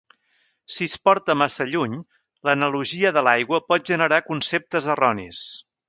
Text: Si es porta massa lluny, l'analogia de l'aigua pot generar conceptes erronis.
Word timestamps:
Si 0.75 0.87
es 0.91 0.95
porta 1.09 1.35
massa 1.41 1.67
lluny, 1.75 1.93
l'analogia 2.49 3.13
de 3.19 3.25
l'aigua 3.29 3.61
pot 3.71 3.87
generar 3.93 4.23
conceptes 4.33 4.91
erronis. 4.97 5.49